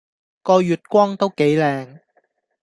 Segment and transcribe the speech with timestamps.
[0.01, 0.05] 個月
[0.89, 2.01] 光都幾靚